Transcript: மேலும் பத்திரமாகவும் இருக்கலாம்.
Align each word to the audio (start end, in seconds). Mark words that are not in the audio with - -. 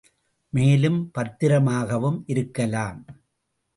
மேலும் 0.53 1.11
பத்திரமாகவும் 1.17 2.19
இருக்கலாம். 2.25 2.99